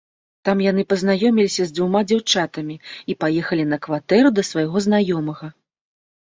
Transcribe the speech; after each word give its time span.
Там 0.47 0.61
яны 0.71 0.83
пазнаёміліся 0.93 1.63
з 1.67 1.73
дзвюма 1.79 2.01
дзяўчатамі 2.11 2.75
і 3.15 3.17
паехалі 3.25 3.67
на 3.75 3.79
кватэру 3.85 4.33
да 4.39 4.47
свайго 4.51 4.77
знаёмага. 4.87 5.47